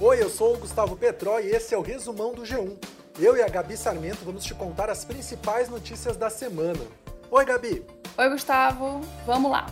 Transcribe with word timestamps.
Oi, 0.00 0.22
eu 0.22 0.30
sou 0.30 0.54
o 0.54 0.58
Gustavo 0.58 0.96
Petró 0.96 1.40
e 1.40 1.50
esse 1.50 1.74
é 1.74 1.76
o 1.76 1.82
resumão 1.82 2.32
do 2.32 2.42
G1. 2.42 2.78
Eu 3.18 3.36
e 3.36 3.42
a 3.42 3.48
Gabi 3.48 3.76
Sarmento 3.76 4.24
vamos 4.24 4.44
te 4.44 4.54
contar 4.54 4.88
as 4.88 5.04
principais 5.04 5.68
notícias 5.68 6.16
da 6.16 6.30
semana. 6.30 6.78
Oi, 7.28 7.44
Gabi. 7.44 7.84
Oi, 8.16 8.28
Gustavo. 8.30 9.00
Vamos 9.26 9.50
lá. 9.50 9.66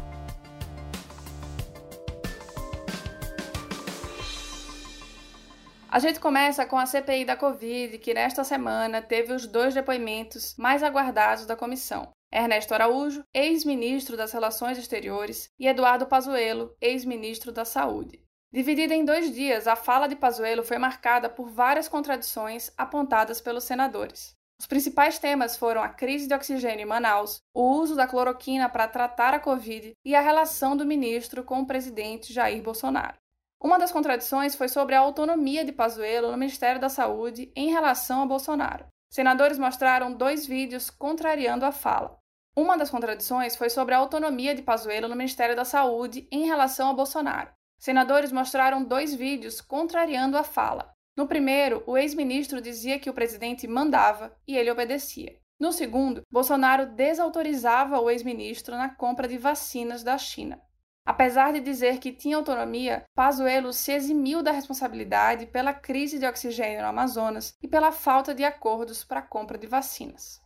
A 5.89 6.01
gente 6.01 6.19
começa 6.19 6.67
com 6.67 6.77
a 6.77 6.87
CPI 6.87 7.25
da 7.25 7.37
Covid, 7.37 7.97
que 7.99 8.13
nesta 8.13 8.43
semana 8.43 9.01
teve 9.01 9.33
os 9.33 9.47
dois 9.47 9.75
depoimentos 9.75 10.57
mais 10.59 10.83
aguardados 10.83 11.47
da 11.47 11.55
comissão. 11.55 12.11
Ernesto 12.33 12.75
Araújo, 12.75 13.23
ex-ministro 13.33 14.17
das 14.17 14.33
Relações 14.33 14.77
Exteriores, 14.77 15.51
e 15.57 15.69
Eduardo 15.69 16.05
Pazuello, 16.05 16.75
ex-ministro 16.81 17.53
da 17.53 17.65
Saúde. 17.65 18.26
Dividida 18.53 18.95
em 18.95 19.05
dois 19.05 19.35
dias, 19.35 19.67
a 19.67 19.77
fala 19.77 20.07
de 20.07 20.17
Pazuello 20.17 20.63
foi 20.63 20.79
marcada 20.79 21.29
por 21.29 21.51
várias 21.51 21.89
contradições 21.89 22.71
apontadas 22.77 23.41
pelos 23.41 23.65
senadores. 23.65 24.35
Os 24.59 24.67
principais 24.67 25.19
temas 25.19 25.57
foram 25.57 25.83
a 25.83 25.89
crise 25.89 26.27
de 26.27 26.35
oxigênio 26.35 26.83
em 26.83 26.89
Manaus, 26.89 27.43
o 27.55 27.63
uso 27.79 27.95
da 27.95 28.07
cloroquina 28.07 28.69
para 28.69 28.89
tratar 28.89 29.35
a 29.35 29.41
Covid 29.41 29.93
e 30.05 30.15
a 30.15 30.21
relação 30.21 30.77
do 30.77 30.87
ministro 30.87 31.45
com 31.45 31.61
o 31.61 31.67
presidente 31.67 32.33
Jair 32.33 32.63
Bolsonaro. 32.63 33.19
Uma 33.63 33.79
das 33.79 33.93
contradições 33.93 34.55
foi 34.55 34.69
sobre 34.69 34.95
a 34.95 35.01
autonomia 35.01 35.65
de 35.65 35.73
Pazuello 35.73 36.31
no 36.31 36.39
Ministério 36.39 36.81
da 36.81 36.89
Saúde 36.89 37.53
em 37.55 37.71
relação 37.71 38.23
a 38.23 38.27
Bolsonaro. 38.27 38.87
Senadores 39.11 39.59
mostraram 39.59 40.13
dois 40.13 40.47
vídeos 40.47 40.89
contrariando 40.89 41.65
a 41.65 41.73
fala. 41.73 42.19
Uma 42.57 42.79
das 42.79 42.91
contradições 42.91 43.57
foi 43.57 43.69
sobre 43.69 43.95
a 43.95 43.99
autonomia 43.99 44.55
de 44.55 44.63
Pazuello 44.63 45.09
no 45.09 45.17
Ministério 45.17 45.55
da 45.55 45.65
Saúde 45.65 46.27
em 46.31 46.47
relação 46.47 46.89
a 46.89 46.95
Bolsonaro. 46.95 47.51
Senadores 47.79 48.33
mostraram 48.33 48.85
dois 48.85 49.15
vídeos 49.15 49.61
contrariando 49.61 50.37
a 50.37 50.43
fala. 50.43 50.93
No 51.17 51.27
primeiro, 51.27 51.83
o 51.87 51.97
ex-ministro 51.97 52.61
dizia 52.61 52.99
que 52.99 53.09
o 53.09 53.15
presidente 53.15 53.67
mandava 53.67 54.37
e 54.47 54.57
ele 54.57 54.71
obedecia. 54.71 55.39
No 55.59 55.73
segundo, 55.73 56.23
Bolsonaro 56.31 56.87
desautorizava 56.87 57.99
o 57.99 58.11
ex-ministro 58.11 58.77
na 58.77 58.95
compra 58.95 59.27
de 59.27 59.39
vacinas 59.39 60.03
da 60.03 60.19
China. 60.19 60.61
Apesar 61.07 61.53
de 61.53 61.61
dizer 61.61 61.99
que 61.99 62.13
tinha 62.13 62.37
autonomia, 62.37 63.05
Pazuello 63.15 63.73
se 63.73 63.93
eximiu 63.93 64.43
da 64.43 64.51
responsabilidade 64.51 65.47
pela 65.47 65.73
crise 65.73 66.19
de 66.19 66.27
oxigênio 66.27 66.83
no 66.83 66.89
Amazonas 66.89 67.55
e 67.63 67.69
pela 67.69 67.93
falta 67.93 68.35
de 68.35 68.45
acordos 68.45 69.05
para 69.05 69.21
a 69.21 69.27
compra 69.27 69.57
de 69.57 69.69
vacinas. 69.69 70.43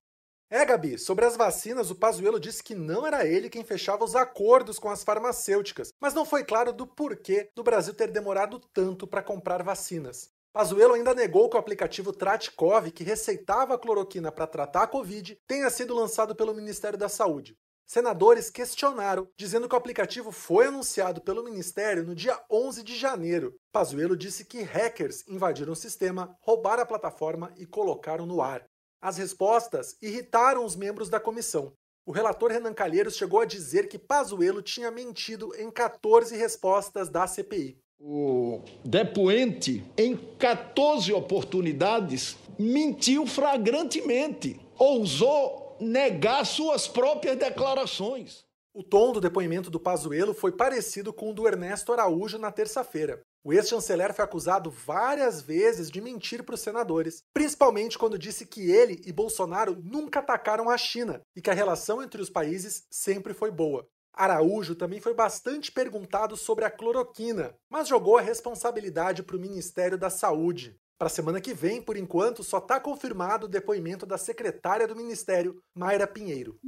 É, 0.53 0.65
Gabi, 0.65 0.99
sobre 0.99 1.25
as 1.25 1.37
vacinas, 1.37 1.93
o 1.93 1.95
Pazuello 1.95 2.41
disse 2.41 2.61
que 2.61 2.75
não 2.75 3.07
era 3.07 3.25
ele 3.25 3.49
quem 3.49 3.63
fechava 3.63 4.05
os 4.05 4.17
acordos 4.17 4.81
com 4.81 4.89
as 4.89 5.05
farmacêuticas, 5.05 5.91
mas 6.01 6.13
não 6.13 6.25
foi 6.25 6.43
claro 6.43 6.73
do 6.73 6.89
porquê 6.89 7.49
do 7.55 7.63
Brasil 7.63 7.95
ter 7.95 8.11
demorado 8.11 8.59
tanto 8.75 9.07
para 9.07 9.23
comprar 9.23 9.63
vacinas. 9.63 10.29
Pazuello 10.53 10.95
ainda 10.95 11.15
negou 11.15 11.49
que 11.49 11.57
o 11.57 11.61
aplicativo 11.61 12.13
Tratkov, 12.13 12.91
que 12.91 13.05
receitava 13.05 13.75
a 13.75 13.79
cloroquina 13.79 14.33
para 14.33 14.49
tratar 14.49 14.83
a 14.83 14.87
Covid, 14.89 15.39
tenha 15.47 15.71
sido 15.71 15.95
lançado 15.95 16.35
pelo 16.35 16.53
Ministério 16.53 16.99
da 16.99 17.09
Saúde. 17.09 17.55
Senadores 17.87 18.51
questionaram, 18.51 19.29
dizendo 19.37 19.69
que 19.69 19.75
o 19.77 19.79
aplicativo 19.79 20.33
foi 20.33 20.67
anunciado 20.67 21.21
pelo 21.21 21.45
Ministério 21.45 22.05
no 22.05 22.15
dia 22.15 22.37
11 22.51 22.83
de 22.83 22.97
janeiro. 22.97 23.55
Pazuello 23.73 24.17
disse 24.17 24.45
que 24.45 24.63
hackers 24.63 25.25
invadiram 25.29 25.73
o 25.73 25.77
sistema, 25.77 26.37
roubaram 26.41 26.83
a 26.83 26.87
plataforma 26.87 27.53
e 27.57 27.67
colocaram 27.67 28.27
no 28.27 28.43
ar. 28.43 28.65
As 29.03 29.17
respostas 29.17 29.97
irritaram 30.03 30.65
os 30.65 30.77
membros 30.77 31.09
da 31.09 31.19
comissão. 31.19 31.73
O 32.05 32.13
relator 32.13 32.51
Renan 32.51 32.75
Calheiros 32.75 33.17
chegou 33.17 33.41
a 33.41 33.47
dizer 33.47 33.89
que 33.89 33.99
Pazuello 33.99 34.61
tinha 34.61 34.91
mentido 34.91 35.55
em 35.57 35.71
14 35.71 36.37
respostas 36.37 37.09
da 37.09 37.27
CPI. 37.27 37.79
O 37.99 38.63
depoente, 38.85 39.85
em 39.97 40.17
14 40.17 41.13
oportunidades, 41.13 42.37
mentiu 42.59 43.27
flagrantemente, 43.27 44.61
ousou 44.79 45.77
negar 45.81 46.45
suas 46.45 46.87
próprias 46.87 47.37
declarações. 47.39 48.45
O 48.75 48.83
tom 48.83 49.13
do 49.13 49.21
depoimento 49.21 49.71
do 49.71 49.81
Pazuello 49.81 50.35
foi 50.35 50.53
parecido 50.53 51.13
com 51.13 51.31
o 51.31 51.35
do 51.35 51.47
Ernesto 51.47 51.93
Araújo 51.93 52.39
na 52.39 52.53
terça-feira. 52.53 53.21
O 53.43 53.55
ex-chanceler 53.55 54.13
foi 54.13 54.23
acusado 54.23 54.71
várias 54.71 55.41
vezes 55.41 55.91
de 55.91 55.99
mentir 55.99 56.43
para 56.43 56.55
os 56.55 56.61
senadores, 56.61 57.23
principalmente 57.33 57.99
quando 57.99 58.19
disse 58.19 58.45
que 58.45 58.71
ele 58.71 59.01
e 59.07 59.13
Bolsonaro 59.13 59.81
nunca 59.83 60.21
atacaram 60.21 60.69
a 60.69 60.77
China 60.77 61.23
e 61.35 61.41
que 61.41 61.49
a 61.49 61.55
relação 61.55 62.03
entre 62.03 62.21
os 62.21 62.29
países 62.29 62.85
sempre 62.91 63.33
foi 63.33 63.51
boa. 63.51 63.89
Araújo 64.13 64.75
também 64.75 65.01
foi 65.01 65.15
bastante 65.15 65.73
perguntado 65.73 66.37
sobre 66.37 66.67
a 66.67 66.71
cloroquina, 66.71 67.55
mas 67.71 67.89
jogou 67.89 68.19
a 68.19 68.21
responsabilidade 68.21 69.23
para 69.23 69.37
o 69.37 69.41
Ministério 69.41 69.97
da 69.97 70.11
Saúde. 70.11 70.77
Para 70.99 71.07
a 71.07 71.11
semana 71.11 71.41
que 71.41 71.55
vem, 71.55 71.81
por 71.81 71.97
enquanto, 71.97 72.45
só 72.45 72.59
está 72.59 72.79
confirmado 72.79 73.47
o 73.47 73.49
depoimento 73.49 74.05
da 74.05 74.19
secretária 74.19 74.87
do 74.87 74.95
Ministério, 74.95 75.63
Mayra 75.75 76.07
Pinheiro. 76.07 76.59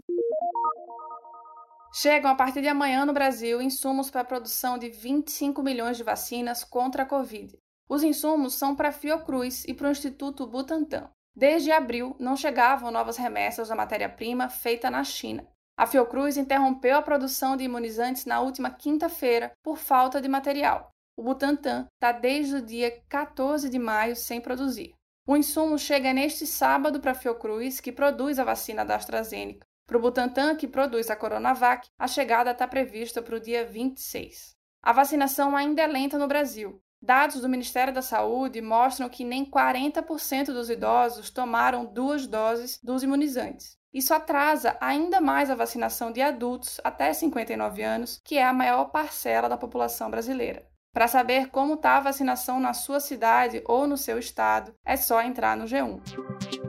Chegam 1.95 2.31
a 2.31 2.35
partir 2.35 2.63
de 2.63 2.69
amanhã 2.69 3.05
no 3.05 3.13
Brasil 3.13 3.61
insumos 3.61 4.11
para 4.11 4.23
a 4.23 4.25
produção 4.25 4.79
de 4.79 4.89
25 4.89 5.63
milhões 5.63 5.99
de 5.99 6.03
vacinas 6.03 6.65
contra 6.65 7.03
a 7.03 7.07
Covid. 7.07 7.59
Os 7.87 8.03
insumos 8.03 8.55
são 8.55 8.75
para 8.75 8.89
a 8.89 8.93
Fiocruz 8.93 9.63
e 9.69 9.75
para 9.75 9.89
o 9.89 9.91
Instituto 9.91 10.47
Butantan. 10.47 11.11
Desde 11.37 11.71
abril, 11.71 12.17
não 12.19 12.35
chegavam 12.35 12.91
novas 12.91 13.19
remessas 13.19 13.69
da 13.69 13.75
matéria-prima 13.75 14.49
feita 14.49 14.91
na 14.91 15.05
China. 15.05 15.47
A 15.77 15.87
Fiocruz 15.87 16.39
interrompeu 16.39 16.97
a 16.97 17.03
produção 17.03 17.59
de 17.59 17.65
imunizantes 17.65 18.25
na 18.25 18.41
última 18.41 18.71
quinta-feira 18.71 19.53
por 19.63 19.77
falta 19.77 20.19
de 20.19 20.29
material. 20.29 20.89
O 21.15 21.23
Butantan 21.23 21.87
está 21.93 22.11
desde 22.11 22.57
o 22.57 22.63
dia 22.63 23.03
14 23.07 23.69
de 23.69 23.79
maio 23.79 24.17
sem 24.17 24.41
produzir. 24.41 24.95
O 25.27 25.37
insumo 25.37 25.79
chega 25.79 26.15
neste 26.15 26.47
sábado 26.47 27.01
para 27.01 27.11
a 27.11 27.15
Fiocruz, 27.15 27.81
que 27.81 27.93
produz 27.93 28.39
a 28.39 28.45
vacina 28.45 28.83
da 28.83 28.97
AstraZeneca. 28.97 29.67
Para 29.93 29.99
o 29.99 30.01
Butantan, 30.01 30.57
que 30.57 30.67
produz 30.67 31.11
a 31.11 31.17
Coronavac, 31.17 31.87
a 31.99 32.09
chegada 32.09 32.53
está 32.53 32.67
prevista 32.67 33.21
para 33.21 33.37
o 33.37 33.39
dia 33.39 33.67
26. 33.67 34.57
A 34.83 34.91
vacinação 34.91 35.55
ainda 35.55 35.83
é 35.83 35.87
lenta 35.87 36.17
no 36.17 36.27
Brasil. 36.27 36.83
Dados 37.03 37.43
do 37.43 37.49
Ministério 37.51 37.93
da 37.93 38.01
Saúde 38.01 38.63
mostram 38.63 39.11
que 39.11 39.23
nem 39.23 39.45
40% 39.45 40.47
dos 40.47 40.71
idosos 40.71 41.29
tomaram 41.29 41.85
duas 41.85 42.27
doses 42.27 42.81
dos 42.83 43.03
imunizantes. 43.03 43.77
Isso 43.93 44.15
atrasa 44.15 44.79
ainda 44.81 45.21
mais 45.21 45.51
a 45.51 45.55
vacinação 45.55 46.11
de 46.11 46.23
adultos 46.23 46.81
até 46.83 47.13
59 47.13 47.83
anos, 47.83 48.19
que 48.25 48.39
é 48.39 48.47
a 48.47 48.53
maior 48.55 48.87
parcela 48.87 49.47
da 49.47 49.59
população 49.59 50.11
brasileira. 50.11 50.67
Para 50.91 51.07
saber 51.07 51.51
como 51.51 51.75
está 51.75 51.99
a 51.99 52.01
vacinação 52.01 52.59
na 52.59 52.73
sua 52.73 52.99
cidade 52.99 53.63
ou 53.67 53.87
no 53.87 53.99
seu 53.99 54.19
estado, 54.19 54.75
é 54.87 54.97
só 54.97 55.21
entrar 55.21 55.55
no 55.55 55.67
G1. 55.67 56.62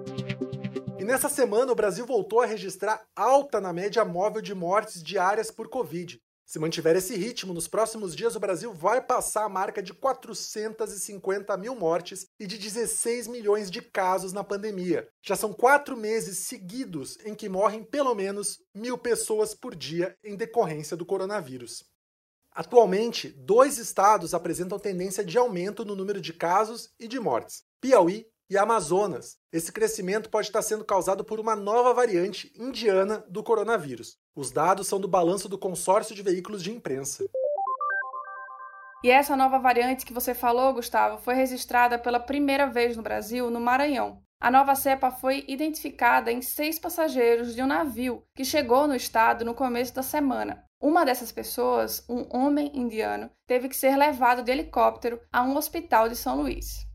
E 1.03 1.05
nessa 1.05 1.27
semana 1.27 1.69
o 1.69 1.75
Brasil 1.75 2.05
voltou 2.05 2.39
a 2.39 2.45
registrar 2.45 3.05
alta 3.13 3.59
na 3.59 3.73
média 3.73 4.05
móvel 4.05 4.41
de 4.41 4.55
mortes 4.55 5.03
diárias 5.03 5.51
por 5.51 5.67
Covid. 5.67 6.17
Se 6.45 6.57
mantiver 6.57 6.95
esse 6.95 7.17
ritmo, 7.17 7.53
nos 7.53 7.67
próximos 7.67 8.15
dias 8.15 8.37
o 8.37 8.39
Brasil 8.39 8.73
vai 8.73 9.01
passar 9.01 9.43
a 9.43 9.49
marca 9.49 9.83
de 9.83 9.93
450 9.93 11.57
mil 11.57 11.75
mortes 11.75 12.27
e 12.39 12.47
de 12.47 12.57
16 12.57 13.27
milhões 13.27 13.69
de 13.69 13.81
casos 13.81 14.31
na 14.31 14.45
pandemia. 14.45 15.05
Já 15.21 15.35
são 15.35 15.51
quatro 15.51 15.97
meses 15.97 16.37
seguidos 16.37 17.17
em 17.25 17.35
que 17.35 17.49
morrem 17.49 17.83
pelo 17.83 18.15
menos 18.15 18.61
mil 18.73 18.97
pessoas 18.97 19.53
por 19.53 19.75
dia 19.75 20.17
em 20.23 20.37
decorrência 20.37 20.95
do 20.95 21.05
coronavírus. 21.05 21.83
Atualmente, 22.49 23.27
dois 23.27 23.77
estados 23.77 24.33
apresentam 24.33 24.79
tendência 24.79 25.25
de 25.25 25.37
aumento 25.37 25.83
no 25.83 25.97
número 25.97 26.21
de 26.21 26.31
casos 26.31 26.93
e 26.97 27.09
de 27.09 27.19
mortes: 27.19 27.65
Piauí 27.81 28.25
e 28.53 28.57
Amazonas. 28.57 29.37
Esse 29.51 29.71
crescimento 29.71 30.29
pode 30.29 30.47
estar 30.47 30.61
sendo 30.61 30.85
causado 30.85 31.23
por 31.23 31.39
uma 31.39 31.55
nova 31.55 31.91
variante 31.91 32.53
indiana 32.55 33.25
do 33.27 33.41
coronavírus. 33.41 34.15
Os 34.35 34.51
dados 34.51 34.87
são 34.87 34.99
do 34.99 35.07
balanço 35.07 35.49
do 35.49 35.57
consórcio 35.57 36.15
de 36.15 36.21
veículos 36.21 36.61
de 36.61 36.71
imprensa. 36.71 37.25
E 39.03 39.09
essa 39.09 39.35
nova 39.35 39.57
variante 39.57 40.05
que 40.05 40.13
você 40.13 40.35
falou, 40.35 40.71
Gustavo, 40.73 41.17
foi 41.17 41.33
registrada 41.33 41.97
pela 41.97 42.19
primeira 42.19 42.67
vez 42.67 42.95
no 42.95 43.01
Brasil, 43.01 43.49
no 43.49 43.59
Maranhão. 43.59 44.21
A 44.39 44.51
nova 44.51 44.75
cepa 44.75 45.09
foi 45.09 45.43
identificada 45.47 46.31
em 46.31 46.41
seis 46.41 46.77
passageiros 46.77 47.55
de 47.55 47.61
um 47.61 47.67
navio 47.67 48.23
que 48.35 48.45
chegou 48.45 48.87
no 48.87 48.95
estado 48.95 49.43
no 49.43 49.55
começo 49.55 49.95
da 49.95 50.03
semana. 50.03 50.63
Uma 50.79 51.03
dessas 51.03 51.31
pessoas, 51.31 52.05
um 52.07 52.27
homem 52.37 52.71
indiano, 52.73 53.31
teve 53.47 53.67
que 53.67 53.75
ser 53.75 53.97
levado 53.97 54.43
de 54.43 54.51
helicóptero 54.51 55.19
a 55.31 55.41
um 55.41 55.57
hospital 55.57 56.07
de 56.07 56.15
São 56.15 56.39
Luís. 56.39 56.85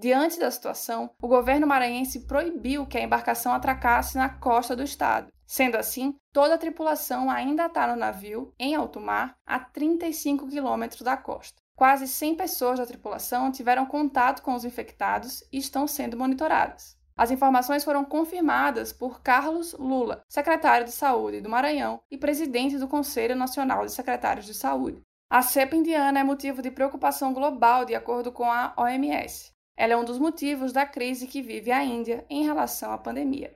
Diante 0.00 0.38
da 0.38 0.48
situação, 0.48 1.10
o 1.20 1.26
governo 1.26 1.66
maranhense 1.66 2.20
proibiu 2.20 2.86
que 2.86 2.96
a 2.96 3.02
embarcação 3.02 3.52
atracasse 3.52 4.16
na 4.16 4.28
costa 4.28 4.76
do 4.76 4.84
estado. 4.84 5.32
Sendo 5.44 5.76
assim, 5.76 6.14
toda 6.32 6.54
a 6.54 6.58
tripulação 6.58 7.28
ainda 7.28 7.66
está 7.66 7.84
no 7.88 7.96
navio, 7.96 8.54
em 8.60 8.76
alto 8.76 9.00
mar, 9.00 9.34
a 9.44 9.58
35 9.58 10.46
quilômetros 10.46 11.02
da 11.02 11.16
costa. 11.16 11.60
Quase 11.74 12.06
100 12.06 12.36
pessoas 12.36 12.78
da 12.78 12.86
tripulação 12.86 13.50
tiveram 13.50 13.86
contato 13.86 14.40
com 14.40 14.54
os 14.54 14.64
infectados 14.64 15.42
e 15.52 15.58
estão 15.58 15.88
sendo 15.88 16.16
monitoradas. 16.16 16.96
As 17.16 17.32
informações 17.32 17.82
foram 17.82 18.04
confirmadas 18.04 18.92
por 18.92 19.20
Carlos 19.20 19.72
Lula, 19.72 20.22
secretário 20.28 20.86
de 20.86 20.92
Saúde 20.92 21.40
do 21.40 21.50
Maranhão 21.50 22.00
e 22.08 22.16
presidente 22.16 22.78
do 22.78 22.86
Conselho 22.86 23.34
Nacional 23.34 23.84
de 23.84 23.90
Secretários 23.90 24.46
de 24.46 24.54
Saúde. 24.54 25.02
A 25.28 25.42
cepa 25.42 25.74
indiana 25.74 26.20
é 26.20 26.24
motivo 26.24 26.62
de 26.62 26.70
preocupação 26.70 27.34
global, 27.34 27.84
de 27.84 27.96
acordo 27.96 28.30
com 28.30 28.48
a 28.48 28.72
OMS. 28.76 29.57
Ela 29.78 29.92
é 29.92 29.96
um 29.96 30.04
dos 30.04 30.18
motivos 30.18 30.72
da 30.72 30.84
crise 30.84 31.28
que 31.28 31.40
vive 31.40 31.70
a 31.70 31.84
Índia 31.84 32.26
em 32.28 32.42
relação 32.42 32.90
à 32.90 32.98
pandemia. 32.98 33.54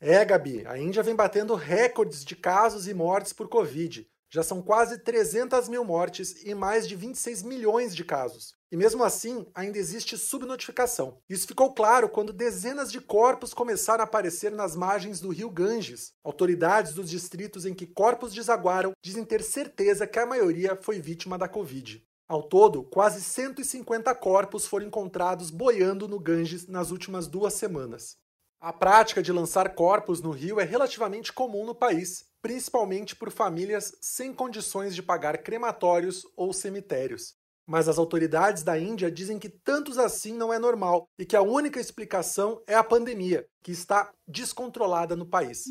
É, 0.00 0.24
Gabi, 0.24 0.66
a 0.66 0.76
Índia 0.76 1.04
vem 1.04 1.14
batendo 1.14 1.54
recordes 1.54 2.24
de 2.24 2.34
casos 2.34 2.88
e 2.88 2.92
mortes 2.92 3.32
por 3.32 3.48
Covid. 3.48 4.04
Já 4.28 4.42
são 4.42 4.60
quase 4.60 4.98
300 4.98 5.68
mil 5.68 5.84
mortes 5.84 6.42
e 6.44 6.52
mais 6.52 6.88
de 6.88 6.96
26 6.96 7.44
milhões 7.44 7.94
de 7.94 8.04
casos. 8.04 8.54
E 8.72 8.76
mesmo 8.76 9.04
assim, 9.04 9.46
ainda 9.54 9.78
existe 9.78 10.18
subnotificação. 10.18 11.18
Isso 11.28 11.46
ficou 11.46 11.72
claro 11.72 12.08
quando 12.08 12.32
dezenas 12.32 12.90
de 12.90 13.00
corpos 13.00 13.54
começaram 13.54 14.00
a 14.00 14.04
aparecer 14.04 14.50
nas 14.50 14.74
margens 14.74 15.20
do 15.20 15.28
rio 15.28 15.48
Ganges. 15.48 16.10
Autoridades 16.24 16.92
dos 16.92 17.08
distritos 17.08 17.64
em 17.66 17.74
que 17.74 17.86
corpos 17.86 18.34
desaguaram 18.34 18.92
dizem 19.00 19.24
ter 19.24 19.44
certeza 19.44 20.08
que 20.08 20.18
a 20.18 20.26
maioria 20.26 20.74
foi 20.74 21.00
vítima 21.00 21.38
da 21.38 21.46
Covid. 21.46 22.02
Ao 22.32 22.42
todo, 22.42 22.82
quase 22.82 23.20
150 23.20 24.14
corpos 24.14 24.64
foram 24.64 24.86
encontrados 24.86 25.50
boiando 25.50 26.08
no 26.08 26.18
Ganges 26.18 26.66
nas 26.66 26.90
últimas 26.90 27.26
duas 27.26 27.52
semanas. 27.52 28.16
A 28.58 28.72
prática 28.72 29.22
de 29.22 29.30
lançar 29.30 29.74
corpos 29.74 30.22
no 30.22 30.30
rio 30.30 30.58
é 30.58 30.64
relativamente 30.64 31.30
comum 31.30 31.66
no 31.66 31.74
país, 31.74 32.24
principalmente 32.40 33.14
por 33.14 33.30
famílias 33.30 33.94
sem 34.00 34.32
condições 34.32 34.94
de 34.94 35.02
pagar 35.02 35.42
crematórios 35.42 36.26
ou 36.34 36.54
cemitérios. 36.54 37.34
Mas 37.68 37.86
as 37.86 37.98
autoridades 37.98 38.62
da 38.62 38.78
Índia 38.78 39.10
dizem 39.10 39.38
que 39.38 39.50
tantos 39.50 39.98
assim 39.98 40.32
não 40.32 40.50
é 40.50 40.58
normal 40.58 41.04
e 41.18 41.26
que 41.26 41.36
a 41.36 41.42
única 41.42 41.78
explicação 41.78 42.62
é 42.66 42.74
a 42.74 42.82
pandemia, 42.82 43.46
que 43.62 43.72
está 43.72 44.10
descontrolada 44.26 45.14
no 45.14 45.26
país. 45.26 45.64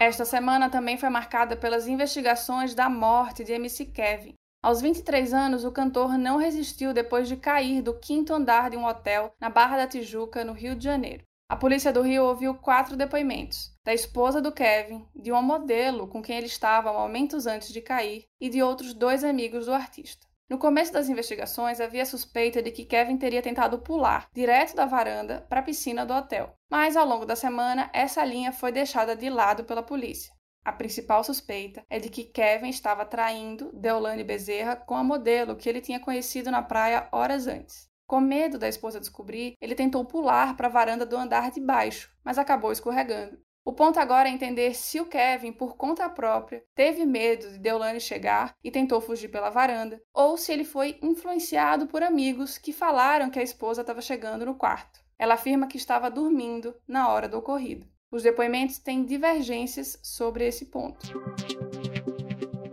Esta 0.00 0.24
semana 0.24 0.70
também 0.70 0.96
foi 0.96 1.10
marcada 1.10 1.54
pelas 1.54 1.86
investigações 1.86 2.74
da 2.74 2.88
morte 2.88 3.44
de 3.44 3.52
MC 3.52 3.84
Kevin. 3.84 4.34
Aos 4.64 4.80
23 4.80 5.34
anos, 5.34 5.64
o 5.64 5.72
cantor 5.72 6.16
não 6.16 6.36
resistiu 6.36 6.94
depois 6.94 7.26
de 7.26 7.36
cair 7.36 7.82
do 7.82 7.98
quinto 7.98 8.32
andar 8.32 8.70
de 8.70 8.76
um 8.76 8.86
hotel 8.86 9.34
na 9.40 9.50
Barra 9.50 9.78
da 9.78 9.88
Tijuca, 9.88 10.44
no 10.44 10.52
Rio 10.52 10.76
de 10.76 10.84
Janeiro. 10.84 11.24
A 11.48 11.56
polícia 11.56 11.92
do 11.92 12.00
Rio 12.00 12.22
ouviu 12.22 12.54
quatro 12.54 12.96
depoimentos: 12.96 13.76
da 13.84 13.92
esposa 13.92 14.40
do 14.40 14.52
Kevin, 14.52 15.04
de 15.16 15.32
uma 15.32 15.42
modelo 15.42 16.06
com 16.06 16.22
quem 16.22 16.36
ele 16.36 16.46
estava 16.46 16.92
momentos 16.92 17.44
antes 17.44 17.72
de 17.72 17.80
cair 17.80 18.28
e 18.40 18.48
de 18.48 18.62
outros 18.62 18.94
dois 18.94 19.24
amigos 19.24 19.66
do 19.66 19.74
artista. 19.74 20.28
No 20.48 20.58
começo 20.58 20.92
das 20.92 21.08
investigações, 21.08 21.80
havia 21.80 22.06
suspeita 22.06 22.62
de 22.62 22.70
que 22.70 22.84
Kevin 22.84 23.16
teria 23.16 23.42
tentado 23.42 23.80
pular 23.80 24.28
direto 24.32 24.76
da 24.76 24.86
varanda 24.86 25.44
para 25.48 25.58
a 25.58 25.64
piscina 25.64 26.06
do 26.06 26.14
hotel, 26.14 26.54
mas 26.70 26.96
ao 26.96 27.04
longo 27.04 27.26
da 27.26 27.34
semana 27.34 27.90
essa 27.92 28.24
linha 28.24 28.52
foi 28.52 28.70
deixada 28.70 29.16
de 29.16 29.28
lado 29.28 29.64
pela 29.64 29.82
polícia. 29.82 30.32
A 30.64 30.72
principal 30.72 31.24
suspeita 31.24 31.84
é 31.90 31.98
de 31.98 32.08
que 32.08 32.22
Kevin 32.22 32.68
estava 32.68 33.04
traindo 33.04 33.72
Deolane 33.72 34.22
Bezerra 34.22 34.76
com 34.76 34.94
a 34.94 35.02
modelo 35.02 35.56
que 35.56 35.68
ele 35.68 35.80
tinha 35.80 35.98
conhecido 35.98 36.52
na 36.52 36.62
praia 36.62 37.08
horas 37.10 37.48
antes. 37.48 37.90
Com 38.06 38.20
medo 38.20 38.58
da 38.58 38.68
esposa 38.68 39.00
descobrir, 39.00 39.54
ele 39.60 39.74
tentou 39.74 40.04
pular 40.04 40.56
para 40.56 40.68
a 40.68 40.70
varanda 40.70 41.04
do 41.04 41.16
andar 41.16 41.50
de 41.50 41.60
baixo, 41.60 42.14
mas 42.22 42.38
acabou 42.38 42.70
escorregando. 42.70 43.40
O 43.64 43.72
ponto 43.72 43.98
agora 43.98 44.28
é 44.28 44.32
entender 44.32 44.74
se 44.74 45.00
o 45.00 45.06
Kevin, 45.06 45.52
por 45.52 45.76
conta 45.76 46.08
própria, 46.08 46.64
teve 46.74 47.04
medo 47.06 47.50
de 47.50 47.58
Deolane 47.58 48.00
chegar 48.00 48.54
e 48.62 48.70
tentou 48.70 49.00
fugir 49.00 49.28
pela 49.28 49.50
varanda, 49.50 50.00
ou 50.12 50.36
se 50.36 50.52
ele 50.52 50.64
foi 50.64 50.98
influenciado 51.02 51.86
por 51.86 52.02
amigos 52.02 52.58
que 52.58 52.72
falaram 52.72 53.30
que 53.30 53.38
a 53.38 53.42
esposa 53.42 53.80
estava 53.80 54.00
chegando 54.00 54.46
no 54.46 54.56
quarto. 54.56 55.00
Ela 55.18 55.34
afirma 55.34 55.68
que 55.68 55.76
estava 55.76 56.10
dormindo 56.10 56.74
na 56.86 57.08
hora 57.08 57.28
do 57.28 57.38
ocorrido. 57.38 57.86
Os 58.12 58.22
depoimentos 58.22 58.76
têm 58.76 59.06
divergências 59.06 59.98
sobre 60.02 60.46
esse 60.46 60.66
ponto. 60.66 61.00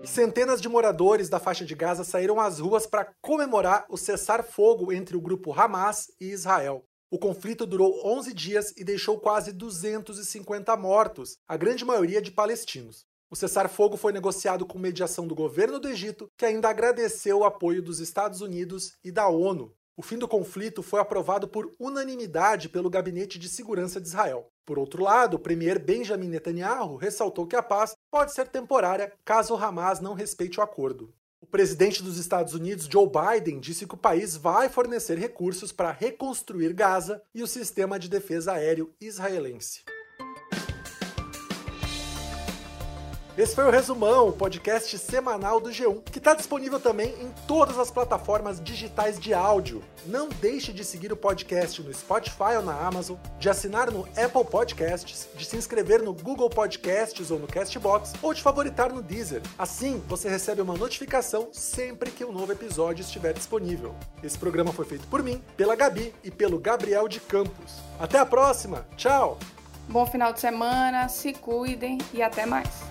Centenas 0.04 0.60
de 0.60 0.68
moradores 0.68 1.30
da 1.30 1.40
faixa 1.40 1.64
de 1.64 1.74
Gaza 1.74 2.04
saíram 2.04 2.42
às 2.42 2.60
ruas 2.60 2.86
para 2.86 3.14
comemorar 3.22 3.86
o 3.90 3.96
cessar-fogo 3.96 4.92
entre 4.92 5.16
o 5.16 5.22
grupo 5.22 5.54
Hamas 5.54 6.12
e 6.20 6.26
Israel. 6.26 6.84
O 7.10 7.18
conflito 7.18 7.66
durou 7.66 8.06
11 8.06 8.34
dias 8.34 8.74
e 8.76 8.84
deixou 8.84 9.18
quase 9.18 9.54
250 9.54 10.76
mortos, 10.76 11.38
a 11.48 11.56
grande 11.56 11.86
maioria 11.86 12.22
de 12.22 12.32
palestinos. 12.32 13.06
O 13.32 13.36
cessar-fogo 13.36 13.96
foi 13.96 14.12
negociado 14.12 14.66
com 14.66 14.78
mediação 14.78 15.26
do 15.26 15.36
governo 15.36 15.80
do 15.80 15.88
Egito, 15.88 16.28
que 16.38 16.46
ainda 16.46 16.68
agradeceu 16.68 17.40
o 17.40 17.46
apoio 17.46 17.82
dos 17.82 18.02
Estados 18.02 18.42
Unidos 18.42 18.98
e 19.06 19.10
da 19.10 19.30
ONU. 19.30 19.74
O 20.00 20.02
fim 20.02 20.18
do 20.18 20.30
conflito 20.30 20.82
foi 20.82 21.02
aprovado 21.02 21.46
por 21.46 21.76
unanimidade 21.78 22.70
pelo 22.70 22.90
Gabinete 22.90 23.38
de 23.38 23.50
Segurança 23.50 24.00
de 24.00 24.08
Israel. 24.08 24.48
Por 24.66 24.80
outro 24.80 25.04
lado, 25.04 25.34
o 25.34 25.40
premier 25.40 25.78
Benjamin 25.78 26.30
Netanyahu 26.30 26.96
ressaltou 26.96 27.46
que 27.46 27.58
a 27.58 27.62
paz 27.62 27.98
pode 28.10 28.34
ser 28.34 28.48
temporária 28.48 29.12
caso 29.26 29.54
o 29.54 29.58
Hamas 29.58 30.00
não 30.00 30.14
respeite 30.14 30.58
o 30.58 30.64
acordo. 30.64 31.14
O 31.42 31.46
presidente 31.46 32.02
dos 32.02 32.18
Estados 32.18 32.54
Unidos, 32.54 32.88
Joe 32.90 33.10
Biden, 33.10 33.60
disse 33.60 33.86
que 33.86 33.96
o 33.96 33.98
país 33.98 34.38
vai 34.38 34.70
fornecer 34.70 35.18
recursos 35.18 35.74
para 35.74 35.92
reconstruir 35.92 36.72
Gaza 36.72 37.22
e 37.36 37.44
o 37.44 37.48
sistema 37.48 38.00
de 38.00 38.08
defesa 38.08 38.54
aéreo 38.54 38.96
israelense. 39.02 39.84
Esse 43.40 43.56
foi 43.56 43.64
o 43.64 43.70
Resumão, 43.70 44.28
o 44.28 44.34
podcast 44.34 44.98
semanal 44.98 45.62
do 45.62 45.70
G1, 45.70 46.04
que 46.12 46.18
está 46.18 46.34
disponível 46.34 46.78
também 46.78 47.16
em 47.22 47.32
todas 47.48 47.80
as 47.80 47.90
plataformas 47.90 48.62
digitais 48.62 49.18
de 49.18 49.34
áudio. 49.34 49.82
Não 50.06 50.28
deixe 50.28 50.74
de 50.74 50.84
seguir 50.84 51.14
o 51.14 51.16
podcast 51.16 51.82
no 51.82 51.94
Spotify 51.94 52.58
ou 52.58 52.64
na 52.64 52.78
Amazon, 52.78 53.16
de 53.40 53.50
assinar 53.50 53.92
no 53.92 54.02
Apple 54.22 54.44
Podcasts, 54.44 55.30
de 55.34 55.46
se 55.46 55.56
inscrever 55.56 56.04
no 56.04 56.14
Google 56.14 56.50
Podcasts 56.50 57.32
ou 57.32 57.40
no 57.40 57.48
Castbox, 57.48 58.12
ou 58.22 58.34
de 58.34 58.42
favoritar 58.42 58.92
no 58.92 59.02
Deezer. 59.02 59.42
Assim, 59.58 60.04
você 60.06 60.28
recebe 60.28 60.62
uma 60.62 60.76
notificação 60.76 61.48
sempre 61.54 62.12
que 62.12 62.26
um 62.26 62.34
novo 62.34 62.52
episódio 62.52 63.04
estiver 63.04 63.32
disponível. 63.32 63.96
Esse 64.22 64.38
programa 64.38 64.74
foi 64.74 64.84
feito 64.84 65.08
por 65.08 65.24
mim, 65.24 65.42
pela 65.56 65.78
Gabi 65.78 66.14
e 66.26 66.30
pelo 66.30 66.60
Gabriel 66.60 67.08
de 67.08 67.22
Campos. 67.22 67.78
Até 67.98 68.20
a 68.20 68.26
próxima! 68.26 68.86
Tchau! 68.98 69.40
Bom 69.88 70.06
final 70.06 70.34
de 70.34 70.42
semana, 70.42 71.08
se 71.08 71.32
cuidem 71.32 72.00
e 72.14 72.22
até 72.22 72.46
mais! 72.46 72.89